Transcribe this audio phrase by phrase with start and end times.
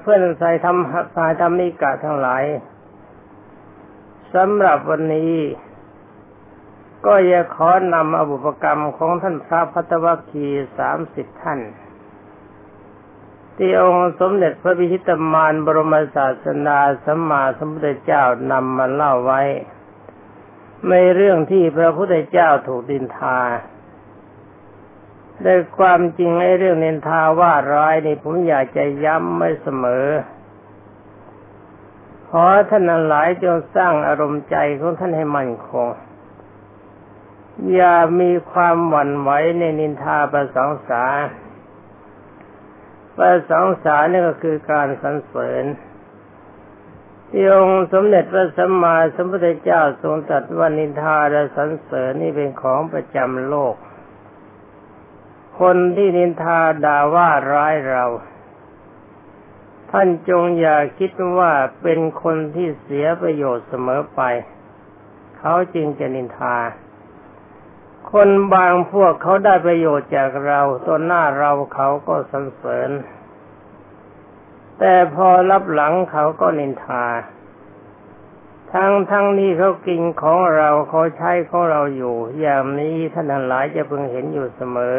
[0.00, 0.76] เพื่อนสายธรรม
[1.16, 2.44] สายธรรมิกะทั้งหลาย
[4.34, 5.34] สำหรับวันนี้
[7.06, 10.46] ก็อยากขอนำอบุปกรรมของท่านพระพัตวคี
[10.78, 11.60] สามสิบท่าน
[13.56, 19.42] ที่องค์สมเด็จพระพิชิตมารบรมศาสนาสัมมาสัมพุทธเจ้านำมาเล่าไว้
[20.88, 23.38] ในเรื่องที่พระพุทธเจ้าถูกดินทา
[25.46, 30.06] ด้วยความจริงไอ้เรื่องเนินทาว่าร้ายนี่ผมอยากจะย้ำไม่เสมอ
[32.28, 35.88] ขอท่านหลายจงสร้างอารมณ์ใจของท่านให้มั่นคง
[37.74, 41.04] อย่ามีความหวั่นไหวในนินทาประสองสา
[43.16, 45.64] ประสองสานี่ก็คือการสรรเสริญ
[47.30, 53.74] ที่องค์สมเด็จพระสัมมาสัมพุทธเจ้าทรงตรัสว่านินทาและสรรเสริญนี่เป็นของประจำโลก
[55.60, 58.04] คนที่นินทาด่าว่าร้ายเรา
[59.90, 64.20] ท่านจงอย่าคิดว่าเป็นคนที่เสียประโยชน์เสมอไป
[65.38, 66.56] เขาจริงจะนินทา
[68.12, 72.90] คนบางพวกเขาได้ประโยชน์จากเราตัวหน้าเราเขาก็สรรเสริญ
[74.78, 77.06] แต่พอรับหลังเขาก็นินทา
[78.72, 84.98] ทั้งทั้งนี้เขากินของเราเขาใช้ของเราอยู่ อย่างนี้ท่านหลายจะพึงเห็นอยู่เสมอ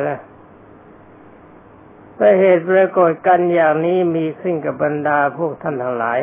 [2.22, 6.20] แต่เหตุปรากฏกันอย่างนี้มีขึ้นกับบรรดาพวกท่านทั้งหลาย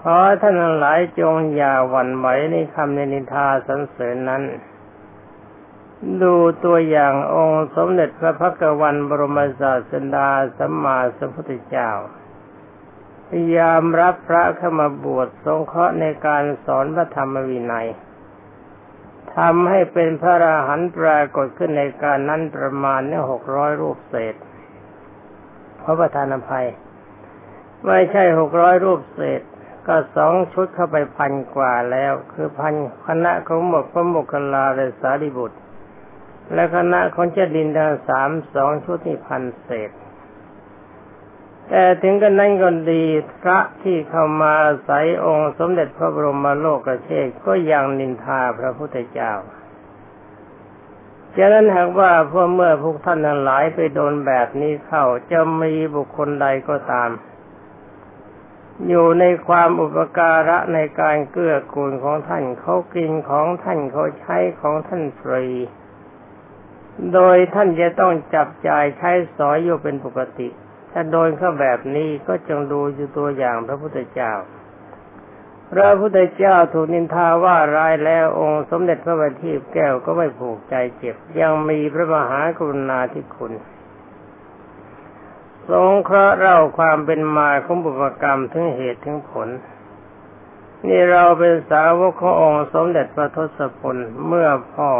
[0.00, 4.42] ขอท่านทั้งหลายจงอย่าหวั่นไหวในคำในนิทาสรรเสริญนั้น
[6.22, 11.90] ดูตัวอย่างองค์สมเด็จพระพักวันบรมศาสดาสัมมาสัมพุทธเจ้า
[13.28, 17.88] พยายามรับพระเข้ามาบวชสงเคราะห์ในการสอนพระธรรมวินัย
[19.38, 24.34] ทำให้เป็นพระราหันปรากฏขึ้นในการนั้นประมาณเนี่ยหกร้อยรูปเศษ
[25.78, 26.66] เพราะประธานอภัย
[27.86, 29.42] ไม่ใช่หกร้อยรูปเศษ
[29.86, 32.74] ก็สองชุดเข้าไปพันกว่าแล้ว คือพัน
[33.06, 35.58] คณะของหมกพระโมกขลาและสารีบุตร
[36.52, 39.90] และคณะของเจดินทาสามสองชุดนี่พันเศษ
[41.68, 43.04] แต่ถึงกันนั้นก็ดี
[43.42, 44.54] พระที่เข้ามา
[44.84, 44.90] ใส
[45.24, 49.32] องค์สมเด็จพระบรมโลกเชษก็ยังนินทาพระพุทธเจ้า
[51.36, 57.10] ฉะนั้นหากว่าพวกเมื่อพวกท่านทั้งหลายไปโดนแบบนี้เข้าจะมีบุคคลใดก็ตาม
[58.88, 65.46] อยู่ในความอุปการะในการเกื้อกูลของท่านเขากินของท่านเขาใช้ของท่านฟรี
[67.14, 70.48] โดยท่านจะต้องจับจ่ายใช้สอยอยู่เป็นปกติ
[70.98, 74.32] ถ้าโดนเข้าแบบนี้ก็จงดูอยู่ตัวอย่างพระพุทธเจ้า
[75.72, 83.52] พระพุทธเจ้าถูกนินทาว่าร้ายแล้วองค์สมเด็จพระบัณฑิตแก้วก็ไม่ผูกใจเจ็บ ยังมีพระมหากรุณาธิคุณ
[85.70, 89.48] สงเคราะห์เล่าความเป็นมาของบุพกรรมถึงเหตุถึงผล
[90.88, 93.96] นี่เราเป็นสาวกขององค์สมเด็จพระทศพล
[94.26, 94.90] เมื่อพ่อ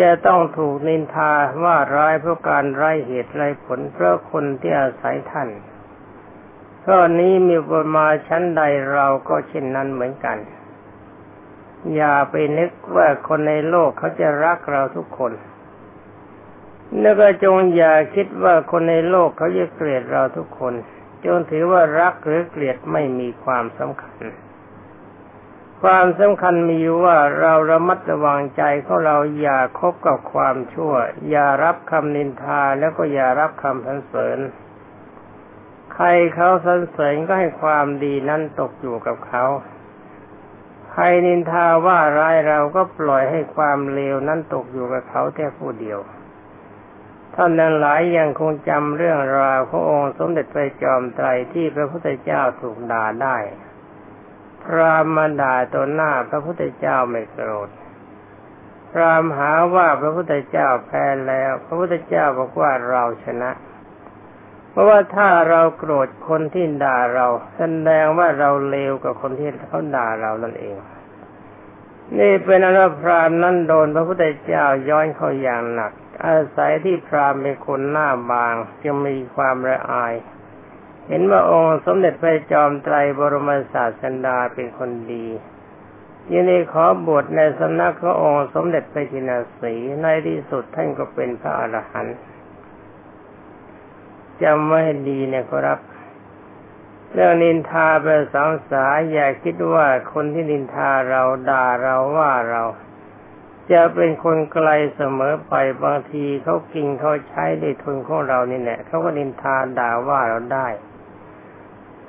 [0.00, 1.32] จะต้องถูกนินทา
[1.64, 5.48] ว่าร้ายเพราะการไร้เหตุไร้ผลเพราะคนที่อาศัยท่าน
[6.84, 8.62] ข้อนี้มีประมาชั้นใด
[8.92, 10.38] เราก็เช่นนั้นเหมือนกัน
[11.94, 15.32] อย่าไปนึกว่าคนในโลกเขาจะรักเราทุกคน
[17.00, 20.74] แล้วก็จงอย่าคิดว่าคนในโลกเขาจะเกลียดเราทุกคน
[21.24, 24.22] จงถือว่ารักหรือเกลียดไม่มีความสำคัญ
[25.82, 30.94] ความสำคัญมีอยู่ว่าเราระมัดระวังใจของเราอย่าคบกับความชั่ว
[31.28, 34.38] อย่ารับคำนินทาแล้วก็อย่ารับคำสรรเสริญ
[35.94, 39.44] ใครเขาสรรเสริญก็ให้ความดีนั้นตกอยู่กับเขา
[40.92, 45.98] ใครนินทาว่าร้ายเราก็ปล่อยให้ความเลวนั้นตกอยู่กับเขาแค่ผู้เดียว
[47.34, 53.36] ท่านนั้นหลายยังคงจำเรื่องราวขององค์สมเด็จพระจอมไตรที่พระพุทธเจ้าถูกด่าได้
[54.64, 57.68] พรามมาด่าตัวหน้าพระพุทธเจ้าไม่โกรธ
[58.92, 63.50] พรามหาว่าพระพุทธเจ้าแพ้แล้ว พระพุทธเจ้าบอกว่าเราชนะ
[64.70, 67.26] เพราะว่าถ้าเราโกรธคนที่ด่าเรา
[67.56, 70.76] แสดงว่าเราเลวกับคนที่เขาด่าเรานั่นเอง
[72.18, 75.92] นี่เป็นอนุพรามนั้นโดนพระพุทธเจ้าย้อนเข้าอย่างหนัก
[76.24, 80.14] อาศัยที่พรามเป็นคนหน้าบางจึงมีความระอาย
[81.08, 85.26] เห็นว่าองค์สมเด็จพระจอมไตรบรมศาสดาเป็นคนดี
[86.32, 92.16] ยินดีขอบวชในสำนักขององค์สมเด็จพระจินาสีในที่สุดท่านก็เป็นพระอรหันต์
[94.42, 95.78] จำไว้ดีนะครับ
[97.12, 102.62] เรื่องนินทาเป็นสองสาอย่าคิดว่าคนที่นินทาเราด่าเราว่าเรา
[103.72, 110.68] จะเป็นคนไกลเสมอไปบางทีเขากินเขาใช้ได้ทุนของเรานี่แหละเขาก็นินทาด่าว่าเราได้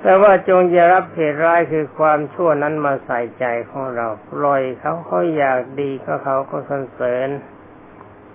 [0.02, 7.28] แต่ว่าจงอย่ารับเหตุร้ายคือความชั่วนั้นมาใส่ใจของเราปล่อยเขาเขาอยากดีก็เขาก็สรรเสริญ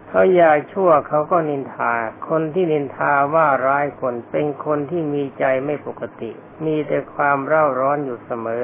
[0.10, 1.94] เขาอยากชั่วเขาก็นินทา
[2.28, 6.32] คนที่นินทาว่าร้ายคนเป็นคนที่มีใจไม่ปกติ
[6.66, 8.64] มีแต่ความเร่าร้อนอยู่เสมอ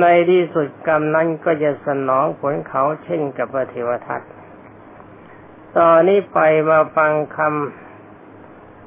[0.00, 4.20] ในที่สุดกรรมนั้นก็จะสนองผลเขาเช่นกับพระเทวทัต
[5.76, 6.38] ตอนนี้ไป
[6.70, 7.83] มาฟังคำ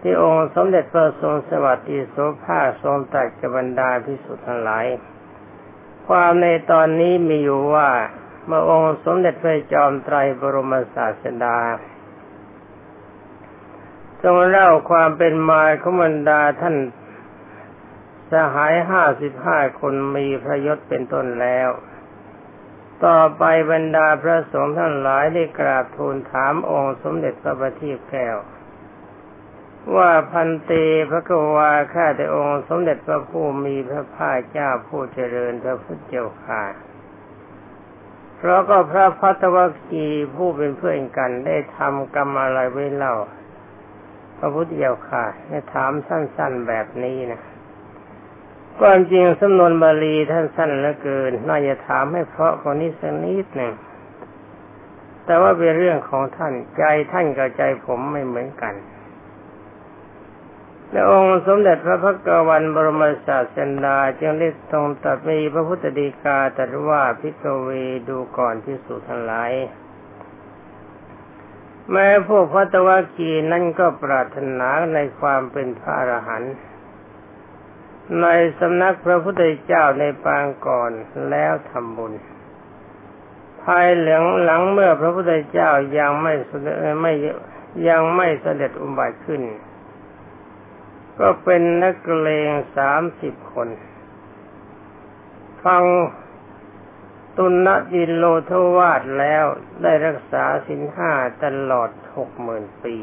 [0.02, 4.86] ที่องค์สมเด็จพระทรงสวัสดิโสภาทรงตรัสกับบรรดาพิสุทธิ์ทั้งหลาย
[6.08, 7.90] ความในตอนนี้มีอยู่ว่า
[8.46, 11.58] เมื่อองค์สมเด็จพระจอมไตรบรมศาสดา
[14.24, 16.76] ทรงเล่าความเป็นมาของบรรดาท่าน
[18.32, 21.70] สหายห้าสิบห้าคนมีพระยศเป็นต้นแล้ว
[23.06, 28.38] ต่อไปบรรดาพระสงฆ์ท่านหลายได้กราบทูลถามองค์สมเด็จพระบัณฑิตแก้ว
[29.96, 30.72] ว่าพันเต
[31.10, 36.64] พระกวาข้าแต่องค์สมเด็จพระผู้มีพระภาคเจ้าผู้เจริญพระพุทธเจ้าค่ะ
[38.38, 40.06] เพราะก็พระพัทวคี
[40.36, 43.16] ผู้เป็นเพื่อนกันได้ทำกรรมอะไรไว้เล่า
[44.38, 47.42] พระพุทธเจ้าค่ะให้ถามสั้น ๆแบบนี้นะ
[48.80, 53.74] ความจริงสำนวนบาลีท่านสั้นเหลือเกิน น่าจะถามให้เพราะคนนี้สักนิดหนึ่ง
[55.26, 58.74] แต่ว่าเป็นเรื่องของท่านใจท่านกับใจผมไม่เหมือนกัน
[60.92, 67.70] และองค์สมเด็จพระพักวันบรมศาสดาจึงได้ทรงตรัสมีพระพุทธดีกาตรัสว่าพิกเว
[68.10, 69.52] ดูก่อนพิสุทั้งหลาย
[71.92, 76.56] แม้พวกพัตวคีนั้นก็ปรารถนาในความเป็นพระอรหันต์
[78.22, 78.28] ใน
[78.60, 80.92] สำนักพระพุทธเจ้าในปางก่อน
[81.30, 82.14] แล้วทำบุญ
[83.64, 86.34] ภายหลังหลังเมื่อพระพุทธเจ้ายังไม่
[87.02, 87.14] ไม่
[87.88, 89.42] ยังไม่เสด็จอุบัติขึ้น
[91.20, 93.70] ก็เป็นนักเลงสามสิบคน
[95.64, 95.84] ฟัง
[97.38, 99.46] ตุนดินโลทวาดแล้ว
[99.82, 101.12] ได้รักษาสินห้า
[101.44, 102.98] ตลอดหกหมื่นปี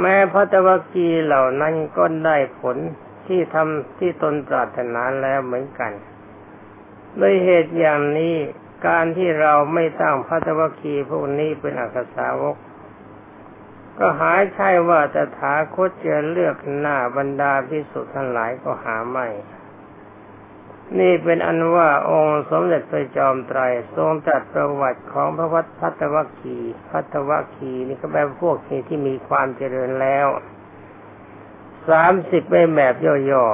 [0.00, 2.76] แม้พระตวกีเหล่านั้นก็ได้ผล
[3.26, 5.92] ที่ทำที่ตนปรารถนาแล้วเหมือนกัน
[7.20, 8.36] ด้วยเหตุอย่างนี้
[8.86, 12.56] การที่เราไม่ตั้งพระตวกีพวกนี้เป็นอักษาวก
[13.98, 19.28] ก็หายใช่ว่าจะถาคตจะเลือกหน้าบรรดาพิสุทธ์ทั้งหลายก็หาไม่
[20.98, 23.60] นี่เป็นอันว่าองค์สมเด็จพระจอมไตร
[23.94, 26.58] ทรงจัดประวัติของพระวัดพัทวคี
[26.90, 30.26] พัทวคีนี่ก็แปลพวกนี้ที่มีความเจริญแล้ว
[31.88, 32.94] สามสิบเป็นแบบ
[33.30, 33.46] ย่อ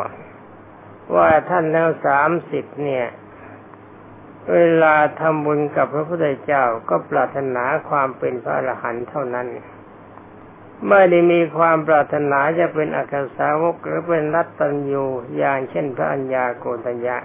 [0.54, 3.06] ๆว่าท่านแล้วสามสิบเนี่ย
[4.52, 9.46] เวลาทำบุญกับพระพุทธเจ้าก็ปรารถนาความเป็นพระอรหันต์เท่านั้น
[10.88, 15.04] ไม่ได้มีความปรารถนาจะเป็นอักษาวกหรือเป็นรัตตัญญู
[15.36, 17.16] อย่างเช่นพระัญญาโกตัญญา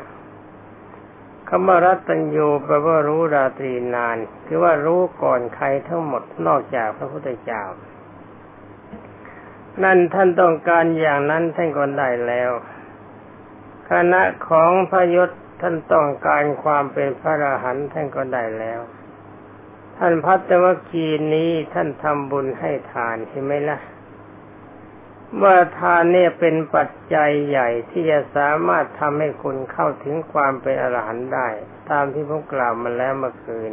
[1.49, 7.63] คำว่ารัตตัญญูแปลว่ารู้ราตรีนาน คือว่ารู้ก่อนใครทั้งหมดนอกจากพระพุทธเจ้า
[9.83, 12.51] นั่นท่านต้องการอย่างนั้นท่านก็ได้แล้ว
[13.89, 15.29] คณะของพระยศ
[15.61, 18.79] ท่านต้องการความเป็นพระอรหันต์ท่านก็ได้แล้ว
[19.97, 23.79] ท่านพัฒวคีนี้ท่านทำบุญให้ทานเห็นไหมละ่ะ
[25.41, 31.49] ว่าทานเนี่ยเป็นปัจจัยใหญ่ที่จะสามารถทำให้คุณเข้าถึงความเป็นอรหันต์ได้
[31.89, 33.71] ตามที่ผมกล่าวมาแล้วเมื่อคืน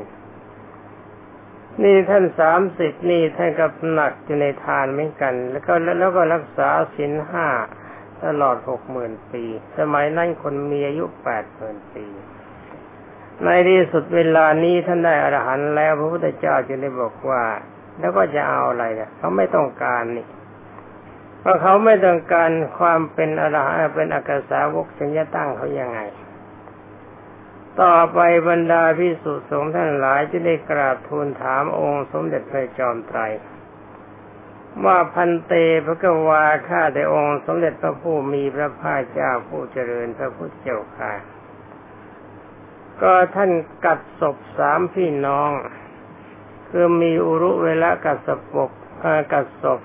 [1.82, 7.48] นี่ท่านสามสิบนี่ท่านกับหนักอยู่ในทานเหมือนกัน แล้วก็แล้วก็รักษาศีลห้า
[8.24, 9.44] ตลอดหกหมื่นปี
[9.78, 12.06] สมัยนั้นคนมีอายุแปดหมื่นปี
[13.44, 17.42] ในที่สุดเวลานี้ท่านได้อรหันต์แล้วพระพุทธเจ้าจึงได้บอกว่า
[17.98, 20.26] แล้วก็จะเอาอะไรเนี่ยเขาไม่ต้องการนี่
[21.40, 26.00] เพราะเขาไม่ต้องการความเป็นอรหันต์เป็นอักษาวกสัญญาตั้งเขายังไง
[27.82, 33.20] ต่อไปบรรดาพิสุสงฆ์ท่านหลายจะได้กราบทูลถามองค์สมเด็จพระจอมไตร
[34.84, 35.52] ว่าพันเต
[35.84, 41.12] พระกวาข้าแต่องค์สมเด็จพระผู้มีพระภาคเจ้าผู้เจริญพระพุทธเจ้าค่ะ
[43.02, 43.50] ก็ท่าน
[43.86, 45.50] กัดศพสามพี่น้อง
[46.68, 48.70] คือมีอุรุเวลากัดศพก
[49.32, 49.80] กัดศพ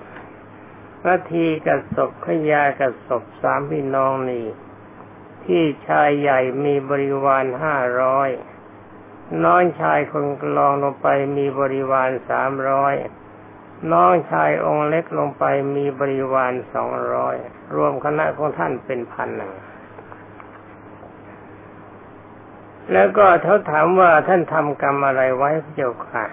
[1.06, 4.46] นาทีกัดศพขยากัดศพสามพี่น้องนี่
[5.44, 8.30] ที่ชายใหญ่มีบริวารห้าร้อย
[9.44, 12.94] น้องชายคนกลองลงไปมีบริวารสามร้อย
[13.92, 15.44] น้องชายองค์เล็กลงไป
[15.76, 17.36] มีบริวารสองร้อย
[17.74, 19.52] รวมคณะของท่านเป็นพันหนึ่ง
[22.92, 26.24] แล้วก็เขาถามว่าท่านทำกรรมอะไรไว้พระเจ้าค่ะ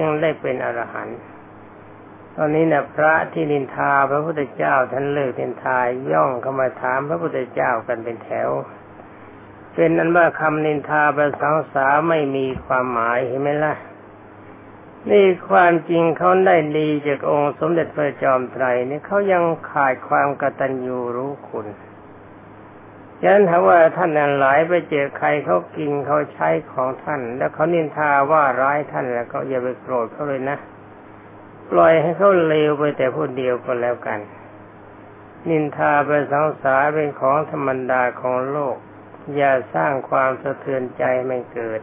[0.00, 1.18] ยังได้เป็นอรหันต์
[2.36, 5.78] ตอนนี้เนี่ยพระที่นินทาพระพุทธเจ้าท่านเลิกนินทา
[6.12, 8.48] ย่องเข้ามาถามพระพุทธเจ้ากันเป็นแถว
[9.74, 13.74] เป็นนั้นว่าคำนินทาประสังสาไม่มีความหมายเห็นไหมล่ะ
[15.10, 21.66] นี่ความจริงเขาได้ดีจากองค์สมเด็จพระจอมไตรนี่เขายังขาดความกตัญญูรู้คุณ
[23.24, 30.58] ฉะนั้นถ้าว่าท่านนั้นหลายไปเจอใครเขากินเขาใช้ของท่าน แล้วเขานินทาว่าร้ายท่านแล้วก็อย่าไปโกรธเขาเลยนะ
[31.70, 34.20] ปล่อยให้เขาเลวไปแต่ผู้เดียวก็แล้วกัน
[35.48, 38.76] นินทาไปสังสารเป็นของธรรมดาของโลก
[39.36, 41.80] อย่าสร้างความสะเทือนใจไม่เกิด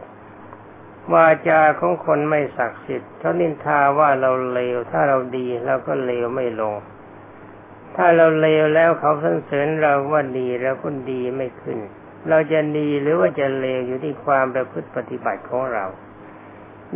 [1.12, 6.74] วาจาของคนไม่ศักดิ์สิทธิ์เขานินทาว่าเราเลวถ้าเราดีเราก็เลวไม่ลง
[7.96, 11.78] ถ้าเราเลวแล้วเขาสรรเสริญเราว่าดีแล้วคนดีไม่ขึ้น
[12.28, 15.84] เราจะดีหรือว่าจะเลวอยู่ที่ความประพฤติปฏิบัติของเรา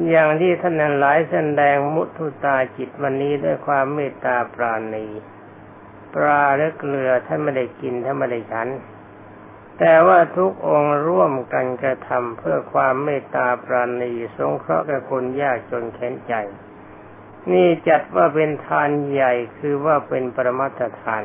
[0.09, 5.07] อย่างที่ท่านหลายแสดงมุทุตาจิตวันนี้ด้วยความเมตตาปราณี
[6.15, 8.69] ปลาและเกลือท่านไม่ได้กินท่านไม่ได้ฉัน
[9.79, 16.35] แต่ว่าทุกองค์ร่วมกันกระทำเพื่อความเมตตาปราณี สงเคราะห์กับคนยากจนแค้นใจ
[17.53, 21.23] นี่จัดว่าเป็นทานใหญ่คือว่าเป็นปรมัตทาน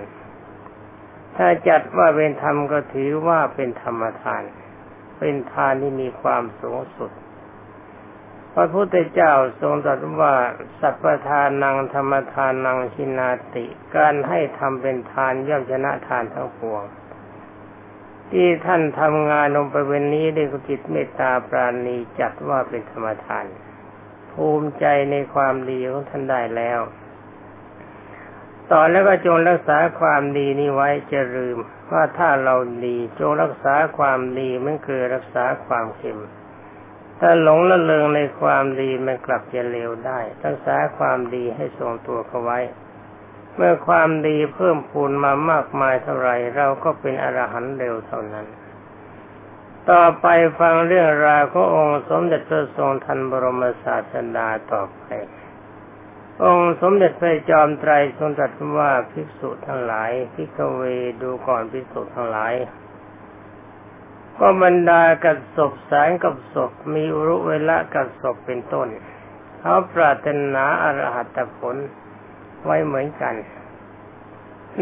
[1.35, 4.43] ถ้าจัดว่าเป็นธรรมก็ถือว่าเป็นธรรมทาน
[5.19, 7.11] เป็นทานที่มีความสูงสุด
[8.53, 10.33] พระพุทธเจ้าทรงตรัสว่า
[10.79, 16.83] สัพพทานังธรรมทานังชินาติ การให้ทำเป็นทานย่อมชนะทานทั้งปวง
[18.31, 23.45] ที่ท่านทำงานลงไปเวนนี้ด้วยจิตเมตตาปราณีจัดว่าเป็นธรรมทาน
[24.39, 26.79] ภูมิใจในความดีของท่านได้แล้ว
[28.71, 31.57] ต่อแล้วก็จงรักษาความดีนี้ไว้จะลืม
[31.91, 32.55] ว่าถ้าเรา
[32.85, 36.19] ดีจงรักษาความดีมันคือรักษาความเข็ม
[37.19, 42.59] ถ้าหลงละเลงในความดีมันกลับจะเลวได้ รักษาความดีให้ทรงตัวเขาไว้
[43.55, 48.47] เมื่อความดีเพิ่มพูนมามากมายเท่าไรเราก็เป็นอรหันต์เร็วเท่านั้น
[49.91, 50.27] ต่อไป
[50.59, 55.03] ฟังเรื่องราวขององค์สมเด็จพระทรงทันบรมศาสดาต่อไป
[56.43, 60.81] องค์สมเด็จพระจอมไตรทรงตรัสว่าภิกษุทั้งหลายภิกเว
[61.21, 62.53] ดูก่อนภิกษุทั้งหลาย
[64.39, 68.87] ก็บรรดากัดศพสารกับศพมีอุรุเวละกัดศพเป็นต้น
[69.59, 71.75] เขาปรารถนาอรหัตผล
[72.63, 73.35] ไว้เหมือนกัน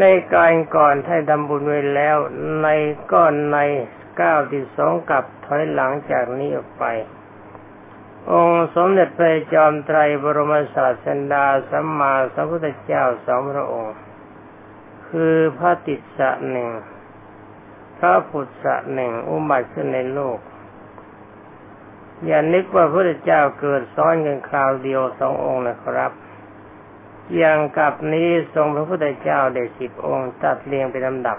[0.00, 2.16] ในการก่อนให้ดำบุญไว้แล้ว
[2.62, 2.68] ใน
[3.12, 3.58] ก้อนใน
[4.20, 6.84] ก้าที่สองกับถอยหลังจากนี้ออกไป
[8.32, 13.94] องค์สมเด็จพระจอมไตรบรมศาสดาสัมมาสัมพุทธเจ้าสองพระองค์
[15.08, 16.70] คือพระติสสะหนึ่ง
[17.98, 20.38] พระพุทธะหนึ่งอุบัติขึ้นในโลก
[22.26, 26.12] อย่านึกว่าพระเจ้าเกิดซ้อนกันคราวเดียวสององค์นะครับ
[27.36, 31.38] อย่างกับนี้ทรงพระพุทธเจ้าได้สิบองค์ตัดเรียงเป็นลำดับ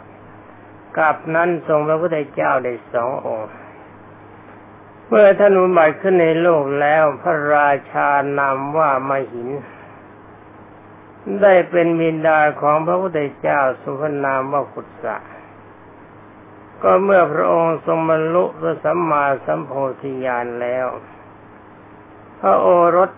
[0.98, 3.50] กับนั้นทรงพระพุทธเจ้าได้สององค์
[5.08, 9.50] เมื่อท่านอุบัติขึ้นในโลกแล้วพระราชานามว่ามหิน
[11.42, 15.18] ได้เป็นมินดาของพระพุทธเจ้าสุพนามว่าขุสะ
[16.84, 20.88] ก็เมื่อพระองค์ทรงบรรลุพระสัมมาสัมโพธิญาณแล้ว
[22.40, 22.68] พระโอ
[22.98, 23.12] รส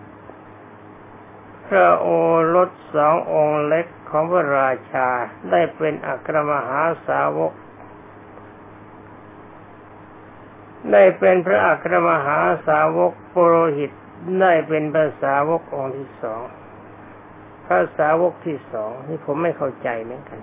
[1.66, 2.08] พระโอ
[2.54, 5.08] รสสององค์เล็กของพระราชา
[5.50, 7.52] ได้เป็นอัครมหาสาวก
[10.90, 13.90] ได้เป็นพระอัครมหาสาวกปุโรหิต
[14.40, 16.42] ได้เป็นพระสาวกองค์ที่สอง
[17.66, 20.40] พระสาวกที่สองนี่ผมไม่เข้าใจเหมือนกัน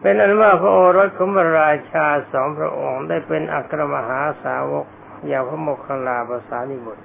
[0.00, 4.86] เป็นอันว่าพระโอรสของพระราชาสองพระองค์ได้เป็นอัครมหาสาวก
[5.26, 7.04] อย่างพระโมคคัลลาภาษานิบุตร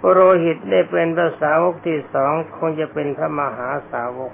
[0.00, 4.32] ปโรหิตได้เป็นภาษาวกที่สองคงจะเป็นพระมหาสาวก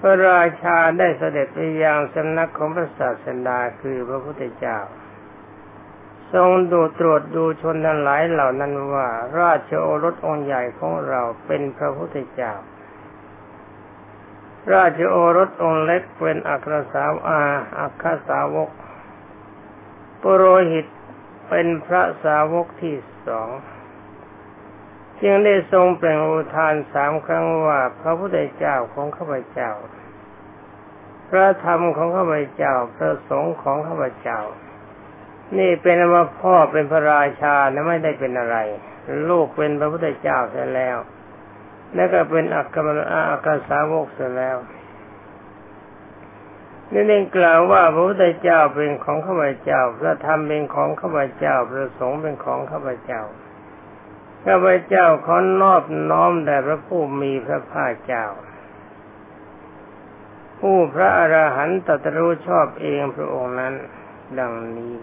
[0.00, 4.78] พระราชาได้เสด็จไปยังสำนักของพระศาสดาคือพระพุทธเจ้า
[6.34, 9.08] ทรงดูตรวจดูชนทั้งหลายเหล่านั้นว่า
[9.40, 12.52] ราชโอรสองค์ใหญ่ของเราเป็นพระพุทธเจ้า
[14.74, 17.40] ราชโอรสองค์เล็กเป็นอัครสาวอา
[17.78, 18.70] อัครสาวก
[20.22, 20.86] ปุโรหิต
[21.48, 23.50] เป็นพระสาวกที่สอง
[25.22, 29.70] จึงได้ทรงเปล่งอุทานสามครั้งว่า พระพุทธเจ้าของข้าพเจ้า
[31.28, 34.40] พระธรรมของข้าพเจ้า พระสงฆ์ของข้าพเจ้า
[35.58, 38.56] นี่เป็นว่าพ่อเป็นพระราชานะไม่ได้เป็นอะไร
[39.28, 40.98] ลูกเป็นพระพุทธเจ้าเสียแล้ว
[41.94, 42.88] แล้วก็เป็นอักขม
[43.30, 44.56] อักสาวกเสร็จแล้ว
[46.92, 53.22] นี่เองกล่าวว่าพระพุทธเจ้าเป็นของข้าพเจ้า พระธรรมเป็นของข้าพเจ้า พระสงฆ์เป็นของข้าพเจ้า
[54.44, 58.26] ข้าพเจ้าขอนอบน้อมแด่พระผู้มีพระภาคเจ้า
[60.60, 63.74] ผู้พระอรหันตตรู้ชอบเองพระองค์นั้น
[64.38, 64.94] ดังนี้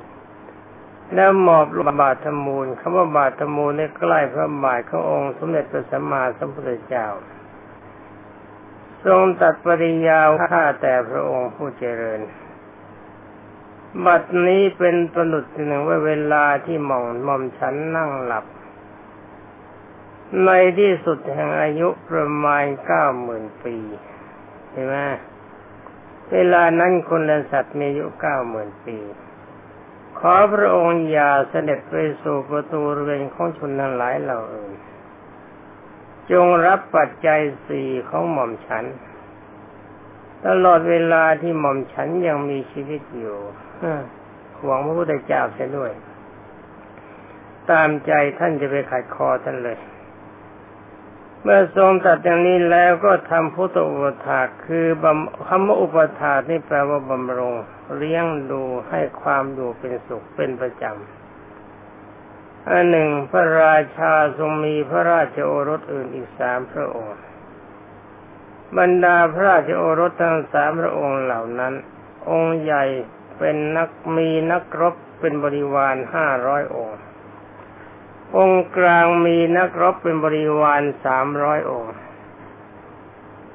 [1.13, 7.07] แล้วมอบลบาทมูลคำว่าบาทมูลในใกล้พระบาทขององค์สมเด็จพระสัมมาสัมพุทธเจ้า
[9.05, 12.21] ทรงตัดปริยาวข้าแต่พระองค์ผู้เจริญ
[14.05, 18.45] บัดนี้เป็นประดุษหนึ่งว่าเวลาที่หม่อมหม่อมฉันนั่งหลับ
[20.45, 23.75] ในที่สุดแห่งอายุประมาณเก้าหมื่นปี
[24.71, 24.95] เห็นไหม
[26.31, 28.97] เวลานั้นคนและสัตว์มีอายุเก้าหมื่นปี
[30.19, 34.71] ขอพระองค์อย่าเสด็จไปสู่ประตูเรือนของชนทั้งหลายเหล่าอื่น
[36.31, 38.85] จงรับปัจจัยสี่ของหม่อมฉัน
[40.45, 43.37] ตลอดเวลาที่หม่อมฉันยังมีชีวิตอยู่
[44.63, 45.91] หวังพระพุทธเจ้าเสียด้วย
[47.71, 49.77] ตามใจท่านจะไปขัดคอท่านเลย
[51.43, 55.05] เมื่อทรงตัดอย่างนี้แล้วก็ทำพุทธอุปถาคือบ
[55.47, 57.53] คำว่าอุปถานี่แปลว่าบำรง
[57.95, 67.15] เลี้ยงดูให้ความอยู่เป็นสุขเป็นประจำอันหนึ่งพระราชาทรงมีพระราชโอรสอื่นอีกสามพระองค์
[68.77, 71.73] บรรดาพระราชโอรสทั้งสามพระองค์เหล่านั้น
[72.29, 72.85] องค์ใหญ่
[73.37, 76.97] เป็นนักมีนักรบเป็นบริวารห้าร้อยองค์
[78.35, 81.93] องค์กลางมีนักรบเป็นบริวารสามร้อยองค์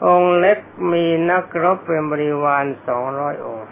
[0.07, 0.59] องค์เล็ก
[0.93, 3.69] มีนักรบเป็นบริวารสองร้อยองค์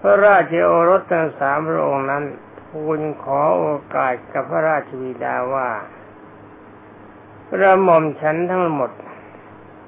[0.00, 2.24] พระราชโอรสทั้งสามพระองค์นั้น
[2.60, 5.70] ทูลขอโอกาสกับพระราชวิดาว่า
[7.48, 8.90] พระหม่อมฉันทั้งหมด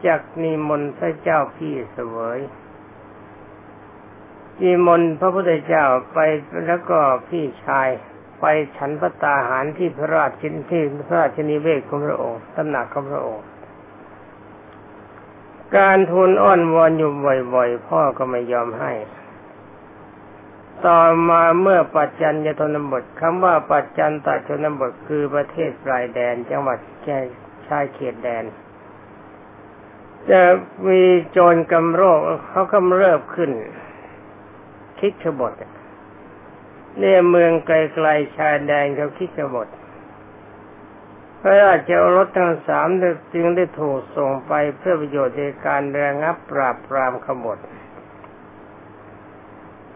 [0.06, 2.40] จากนิมนต์พระเจ้าพี่เสวย
[4.62, 6.18] นิมนต์พระพุทธเจ้าไป
[6.66, 7.88] แล้วก็พี่ชาย
[8.42, 8.46] ไป
[8.76, 13.46] ฉันพระตาหารที่พระราชินที่พระราชนิเวศของพระองค์ตำหนักของพระองค์
[15.76, 17.10] การทูลอ้อนวอนอยู่
[17.54, 18.92] บ่อยๆ พ่อก็ไม่ยอมให้
[20.86, 27.18] ต่อมาเมื่อปัจจันยทนบทคำว่าปัจจันตชนบทคือประเทศปลายแดน จังหวัดแค่
[27.66, 28.44] ชายเขตแดน
[30.30, 30.40] จะ
[30.88, 33.50] มีโจรกำโรคเขากำเริบขึ้น
[35.00, 35.52] คิดขบฏ
[36.98, 37.70] เนี่ยเมืองไก
[38.04, 39.68] ลๆชายแดนเขาคิดจะหมด
[41.40, 42.88] พระราชโอรสทั้งสาม
[43.34, 47.58] จึงได้ถูกส่งไปเพื่อประโยชน์ในการระงับปราบปรามขบฏ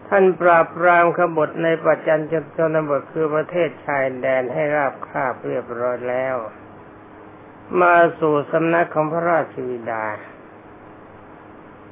[0.07, 2.21] ท่านปราบปรามขบฏในปัจจัน
[2.57, 6.35] จนบทคือประเทศชายแดนให้ราบคาบเรียบร้อยแล้ว
[7.81, 10.05] มาสู่สำนักของพระราชวิดา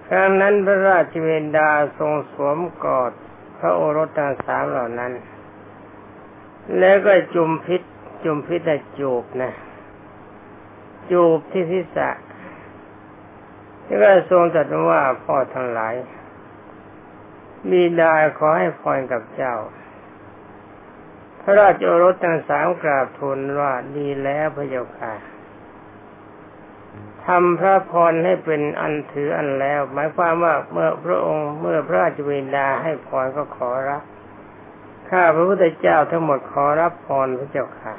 [0.08, 3.14] ครั้งนั้นพระราชวิดาทรงสวมกอด
[3.60, 5.12] พระโอรสทั้งสามเหล่านั้น
[6.80, 7.82] แล้วก็จุมพิษ
[8.24, 9.52] จุมพิษได้จูบนะ
[11.12, 12.10] จูบที่ศีรษะ
[13.86, 15.96] แล้วก็ทรงตรัสว่าพ่อทั้งหลาย
[17.72, 19.56] มีดาขอให้พรกับเจ้า
[21.42, 25.14] พระราชโอรสทั้งสามกราบทูลว่าดีแล้วพระเจ้าค่ะ
[27.28, 34.04] ทำพระพรให้เป็นอันถืออันแล้ว หมายความว่าเมื่อพระองค์เมื่อพระราชวินดาให้พรก็ขอรับ
[35.10, 37.96] ข้าพระพุทธเจ้าทั้งหมดขอรับพรพระเจ้าค่ะ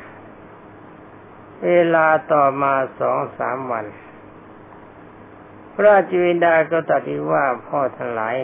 [1.64, 3.86] เวลาต่อมาสองสามวัน
[5.72, 8.36] พระราชวินดาก็ตรัสว่าพ่อทั้งหลาย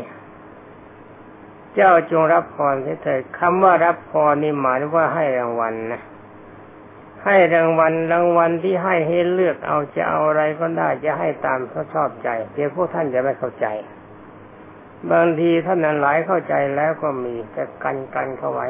[1.74, 6.02] เจ้าจงรับพรเถิดคำว่ารับพรนี่หมายว่าให้รางวัลนะ
[7.24, 13.66] ให้รางวัลรางวัลที่ให้ให้เลือกเอาจะเอาอะไรก็ได้จะให้ตามเขาชอบใจเดี๋ยวพวกท่านจะไม่เข้าใจ
[15.10, 18.68] บางทีท่านนั้นหลายเข้าใจแล้วก็มีแต่กันกันเข้าไว้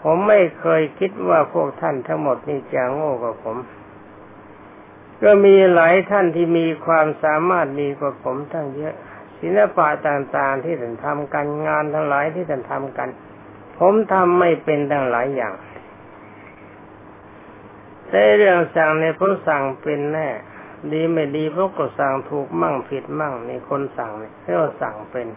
[0.00, 3.56] ผมไม่เคยคิดว่าพวกท่านทั้งหมดนี่จะโง่กว่าผม
[5.22, 8.94] ก็มีหลายท่านที่มีความสามารถดีกว่าผมทั้งเยอะ
[9.40, 13.08] ศิลปะต่างๆที่ท่านทำกันงานทั้งหลายที่ท่านทำกัน
[13.78, 15.54] ผมทำไม่เป็นทั้งหลายอย่าง
[18.10, 20.28] แต่เรื่องสั่งในพระสั่งเป็นแน่
[20.92, 25.28] ดีไม่ดีพวกก็สั่งถูกมั่งผิดมั่งในคนสั่งเนี่ยเขาสั่งเป็น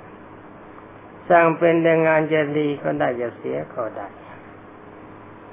[1.30, 4.08] สั่งเป็นแต่งานจะดีก็ได้จะเสียก็ได้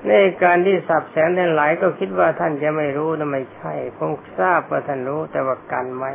[0.06, 6.12] ในการที่สับแสนทั้งหลายก็คิดว่าท่านจะไม่รู้นะไม่ใช่คงทราบว่าท่านรู้แต่ว่ากันไว้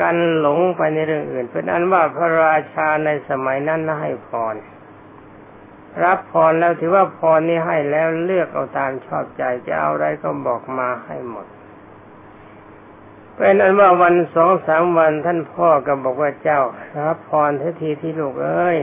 [0.00, 4.54] กันหลงไปในเรื่องอื่น เป็นอันว่าพระราชาในสมัยนั้นให้พร
[6.04, 11.46] รับพรแล้วถือว่าพรนี้ให้แล้วเลือกเอาตามชอบใจจะเอาอะไรก็บอกมาให้หมด
[13.36, 16.60] เป็นอันว่าวันสองสามวันท่านพ่อก็บอกว่าเจ้า
[17.06, 18.78] รับพรทันทีที่ลูกเอ้ย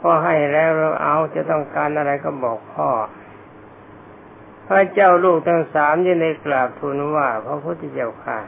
[0.00, 2.88] พ่อให้แล้วเราเอาจะต้องการอะไรก็บอกพ่อ
[4.66, 8.38] พระเจ้าลูกทั้งสามยังได้กราบทูลว่าพระพุทธเจ้าค่ะ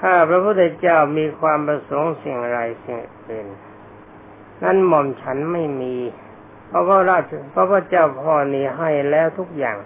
[0.00, 3.46] ข้าพระพุทธเจ้ามีความประสงค์สิ่งไรสิ่งอื่น
[4.64, 5.94] นั้นหม่อมฉันไม่มี
[6.68, 9.78] เพราะว่าราชเพราะพระเจ้าพ่อนี้ให้แล้วทุกอย่าง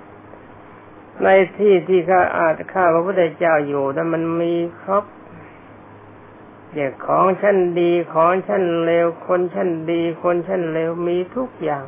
[1.23, 5.05] ในที่ที่ข้าอาจข้าพระพุทธเจ้าอยู่นั้นมันมีครบ
[6.75, 11.85] เด็กของชั้นดีของชั้นเลวคนชั้นดี คนชั้นเลวมีทุกอย่าง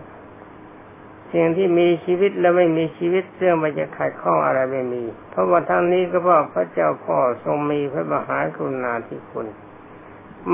[1.33, 9.47] สิ่งที่มีชีวิตและไม่มีชีวิตเรื่องมันจะขัดข้องอะไรไม่มี เพราะว่าทั้งนี้ก็เพราะพระเจ้าพ่อทรงมีพระมหากรุณาธิคุณ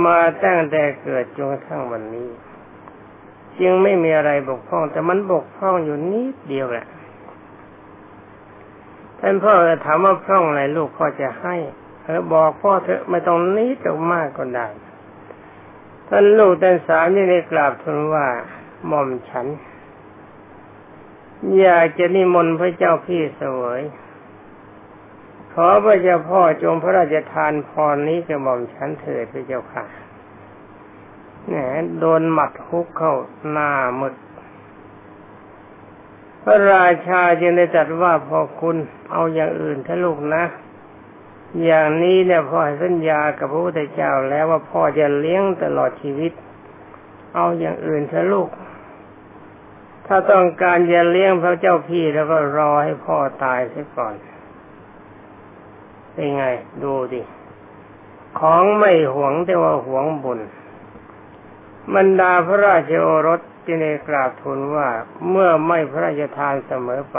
[0.05, 2.29] มาตั้งแต่เกิดจนกระทั่งวันนี้
[3.61, 6.87] จึงไม่มีอะไรบกพร่อง แต่มันบกพร่องอยู่นิดเดียวแหละ
[9.20, 11.57] ท่านพ่อจะถามว่าพร่องอะไรลูกพ่อจะให้
[12.05, 14.68] เออบอกพ่อเถอะไม่ต้องนิดมากก็ได้
[16.09, 18.27] ท่านลูกท่านสามนี่ได้กราบทูลว่า
[18.87, 19.46] หม่อมฉัน
[21.61, 23.81] อยากจะนิมนต์พระเจ้าพี่เสวย
[25.59, 29.85] ขอพระเจ้าพ่อจงพระราชทานพรนี้จะหม่อมฉันเถิดพระเจ้าค่ะ
[31.47, 33.14] แหนโดนหมัดฮุกเข้า
[33.51, 34.14] หน้ามึด
[36.42, 38.77] พระราชาจึงได้จัดว่าพอคุณ
[39.12, 40.45] เอาอย่างอื่นถ้าลูกนะ
[41.64, 46.33] อย่างนี้เนี่ยพ่อสัญญากับพระพุทธเจ้าแล้วว่าพ่อจะเลี้ยงตลอดชีวิต
[47.35, 48.49] เอาอย่างอื่นถ้าลูก
[50.07, 54.14] ถ้าต้องการจะเลี้ยงพระเจ้าพี่แล้วก็รอให้พ่อตายเสียก่อน
[56.16, 56.44] เป็นไง
[56.83, 57.22] ดูดิ
[58.38, 60.40] ของไม่หวงแต่ว่าหวงบุญ
[61.94, 64.88] บรรดาพระราชโอรสจึงได้กราบทูลว่า
[65.31, 67.18] เมื่อไม่พระราชทานเสมอไป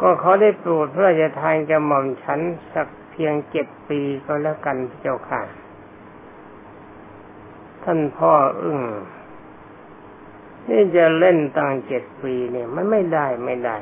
[0.00, 2.40] ก็เขาได้โปรดพระราชทานแก่หม่อมฉัน
[2.74, 5.40] สักเพียงเจ็ดปีก็แล้วกันเจ้าค่ะ
[7.84, 8.80] ท่านพ่ออึ้ง
[10.68, 13.76] นี่จะเล่นตั้งเจ็ดปีเนี่ย มันไม่ได้ไม่ได้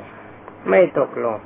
[0.69, 1.39] ไม่ตกลง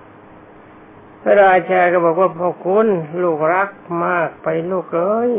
[1.26, 2.86] พระราชาก็บอกว่าพ่อคุณ
[3.22, 3.70] ลูกรัก
[4.04, 5.32] มากไปลูกเอ้ย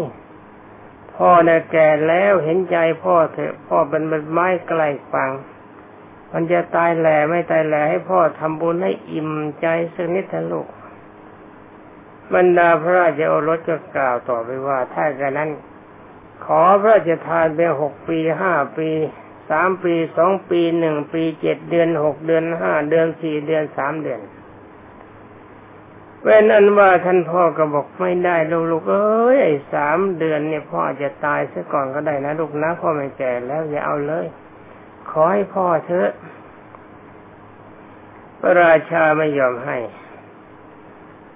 [1.16, 4.82] พ่อเนี่ยแก่แล้วเห็นใจพ่อเถอะพ่อเป็นไม้ไกล
[5.14, 5.30] ฟัง
[6.32, 10.68] มันจะตายแหล่ไม่ตายแหล่ให้พ่อทำบุญให้อิ่มใจสักนิดเถอะลูก
[12.34, 15.50] บรรดาพระราชโอรสก็กล่าวต่อไปว่า ถ้ากันนั้น
[16.46, 18.90] ขอพระราชทานไปหกปีห้าปี
[19.50, 24.22] สามปีสองปีหนึ่งปีเจ็ดเดือนหกเดือนห้าเดือนสี่เดือนสามเดือน
[26.28, 28.36] เว้นอันว่าท่านพ่อก็บอกไม่ได้
[28.72, 29.42] ลูกๆเอ้ย
[29.74, 34.26] สามเดือนเนี่ยพ่อจะตายซะก่อนก็ได้นะลูกนะพ่อไม่แก่แล้วอย่าเอาเลย
[35.10, 36.10] ขอให้พ่อเถอะ
[38.40, 39.78] พระราชาไม่ยอมให้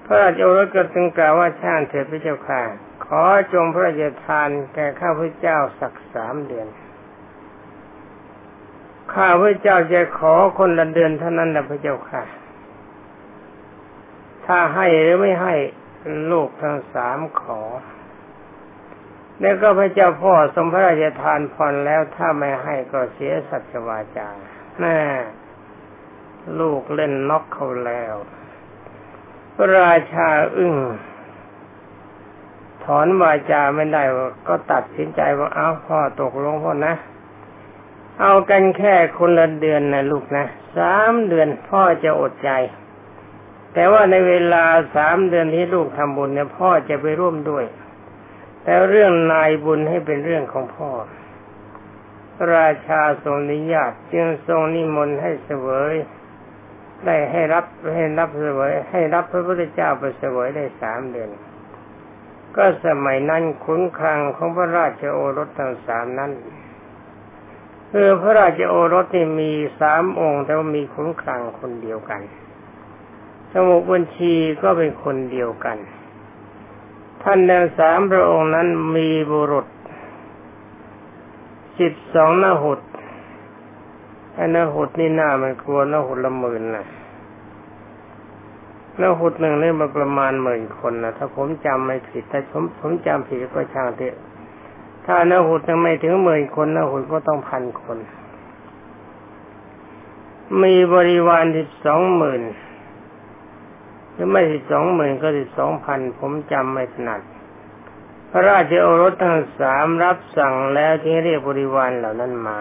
[0.06, 2.62] พระราชโอรสก็จึงกล่าวว่าช่างเถิดพระเจ้าค่ะ
[3.06, 3.24] ขอ
[3.54, 6.68] จงพระราชทานแก่ข้าพเจ้าสักสามเดือน
[9.14, 12.24] ข้าพระเจ้าจะขอคนละเดือนเท่านั้นนะพระเจ้าค่ะ
[14.52, 15.56] ถ้าให้หรือไม่ให้
[16.32, 17.62] ลูกทั้งสามขอ
[19.42, 24.28] แล้วก็พระเจ้าพ่อสมพระราชทานพรแล้วถ้าไม่ให้ก็เสียสัจวาจา
[24.80, 25.00] แน่
[26.60, 28.16] ลูกเล่นน็อกเขาแล้ว
[29.58, 30.76] ระราชาอึ้ง
[32.84, 34.04] ถอนวาจาไม่ได้
[34.48, 36.96] ก็ตัดสินใจว่าเอาพ่อตกลงพ่อนะ
[38.22, 40.46] เอากันแค่คนละเดือนนะลูกนะ
[40.78, 42.52] สามเดือนพ่อจะอดใจ
[43.74, 44.64] แต่ว่าในเวลา
[44.96, 47.66] สามเดือนที่ลูกทำบุญเนี่ยพ่อจะไปร่วมด้วย
[48.64, 50.90] แต่เรื่องนายบุญให้เป็นเรื่องของพ่อ
[52.56, 55.94] ราชาทรงนิยาตจึงทรงนิมนต์ให้เสวย
[57.06, 61.30] ได้ให้รับให้รับเสวย ให้รับพระพุทธเจ้าไปเสวยได้สามเดือน
[62.56, 66.32] ก็สมัยนั้นขุนคลังของพระราชโอรสทั้งสามนั้น
[67.92, 72.22] คือพระราชโอรสที่มีสามองค์แต่ว่ามีขุนคลังคนเดียวกัน
[73.54, 75.78] สมุบัญชีก็เป็นคนเดียวกัน
[77.24, 79.68] ท่านทั้งสามพระองค์นั้นมีบุรุษ
[81.80, 82.80] สิบสองนาหุด
[84.34, 86.86] ไอ้นาหุดนี่หน้ามันกลัวนาหุดละหมื่นนะ
[89.02, 94.16] นาหุดหนึ่งนี่มันประมาณหมื่นคนนะถ้าผมจำไม่ผิดถ้าผมผมจำผิดก็ช่างเถอะ
[95.06, 97.98] ถ้านาหุดยังไม่ถึงหมื่นคนนาหุดก็ต้องพันคน
[100.64, 102.42] มีบริวารสิบสองหมื่น
[104.22, 107.22] รือไม่สิบสองหมื่นก็สิบสองพันผมจำไม่ถนัด
[108.32, 112.60] พระราชโอรสทั้งสามรับสั่งแล้วที่เรียกบริวารเหล่านั้นมา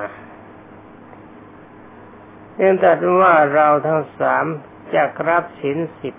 [2.57, 4.45] เนื่องจากว่าเราทั้งสาม
[4.95, 6.15] จะรับสินสิบ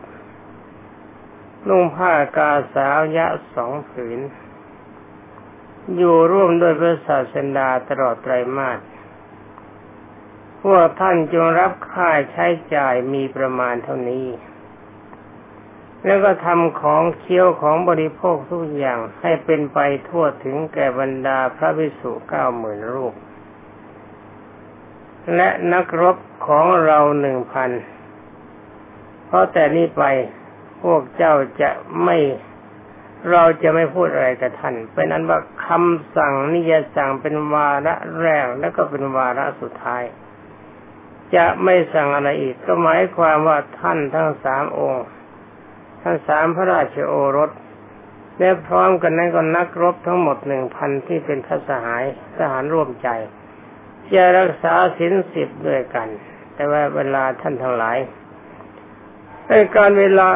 [1.68, 4.20] นุ่งผ้ากาสาวยะสองผืน
[5.96, 8.80] อยู่ร่วมด้วยพระศาสดาตลอดไตรมาส
[10.62, 14.28] พวกท่านจงรับค่าใช้จ่ายมีประมาณเท่านี้
[16.06, 23.14] แล้วก็ทำของเคี้ยวของบริโภคทุกอย่างให้เป็นไปทั่วถึงแก่บรรดาพระภิกษุเก้าหมื่นรูป
[25.36, 27.70] และนักรบของเราหนึ่งพัน
[29.26, 30.04] เพราะแต่นี้ไป
[30.82, 31.70] พวกเจ้าจะ
[32.04, 32.18] ไม่
[33.32, 40.04] เราจะไม่พูดอะไรกับท่าน เป็นอันว่าคำสั่งนิยสั่งเป็นวาระแรกแล้วก็เป็นวาระสุดท้าย
[41.36, 45.06] จะไม่สั่งอะไรอีกก็หมายความว่าท่านทั้งสามองค์
[46.04, 47.52] ทั้งสามพระราชโอรส
[48.40, 52.04] และพร้อมกันนั้นก็นักรบทั้งหมดหนึ่งพันที่เป็นทสหาย
[52.38, 53.10] ทหารร่วมใจ
[54.14, 56.08] จะรักษาศีลสิบด้วยกัน
[56.56, 57.98] แต่ว่าเวลาท่านทั้งหลาย
[59.48, 60.28] ในการเวลา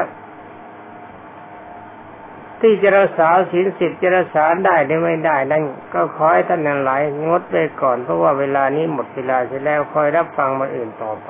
[2.61, 11.29] ที่จะรักษาศีลสิบจะรักษาได้หรือไม่ได้ นั่นก็ขอให้ท่านทั้งหลายงดไปก่อนเพราะว่าเวลานี้หมดเวลาเสร็จแล้วคอยรับฟังมาอื่นต่อไป